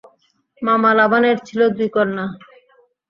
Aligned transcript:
মামা 0.61 0.91
লাবানের 0.99 1.37
ছিল 1.47 1.59
দুই 1.75 1.89
কন্যা। 1.95 2.25